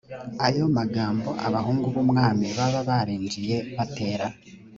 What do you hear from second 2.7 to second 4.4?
barinjiye batera